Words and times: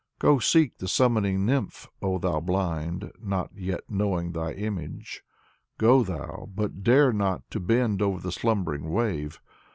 Go, 0.17 0.39
seek 0.39 0.79
the 0.79 0.87
summoning 0.87 1.45
nymph, 1.45 1.87
oh 2.01 2.17
thou 2.17 2.39
blind, 2.39 3.11
not 3.21 3.51
yet 3.55 3.81
knowing 3.87 4.31
thy 4.31 4.53
image. 4.53 5.23
Go 5.77 6.01
thou, 6.01 6.49
but 6.55 6.81
dare 6.83 7.13
not 7.13 7.43
to 7.51 7.59
bend 7.59 8.01
over 8.01 8.19
the 8.19 8.31
slumbering 8.31 8.89
wave. 8.91 9.39